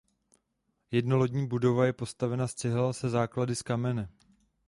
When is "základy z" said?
3.09-3.61